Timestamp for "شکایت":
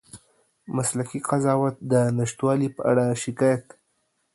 3.23-3.65